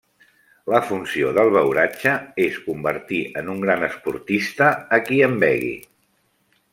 [0.73, 2.15] La funció del beuratge,
[2.47, 5.73] és convertir en un gran esportista a qui en begui.